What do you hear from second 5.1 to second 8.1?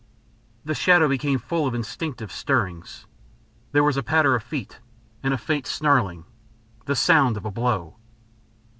and a faint snarling the sound of a blow.